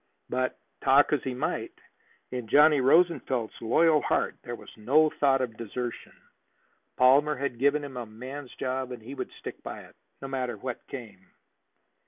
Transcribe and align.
But, 0.29 0.57
talk 0.83 1.13
as 1.13 1.21
he 1.21 1.35
might, 1.35 1.75
in 2.31 2.47
Johnny 2.47 2.81
Rosenfeld's 2.81 3.53
loyal 3.61 4.01
heart 4.01 4.35
there 4.41 4.55
was 4.55 4.75
no 4.75 5.11
thought 5.11 5.41
of 5.41 5.57
desertion. 5.57 6.13
Palmer 6.97 7.35
had 7.35 7.59
given 7.59 7.83
him 7.83 7.97
a 7.97 8.07
man's 8.07 8.55
job, 8.55 8.91
and 8.91 9.03
he 9.03 9.13
would 9.13 9.29
stick 9.37 9.61
by 9.61 9.81
it, 9.81 9.95
no 10.19 10.27
matter 10.27 10.57
what 10.57 10.87
came. 10.87 11.27